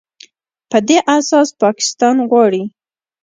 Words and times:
په 0.69 0.77
دې 0.87 0.97
اساس 1.17 1.47
پاکستان 1.63 2.15
غواړي 2.29 2.63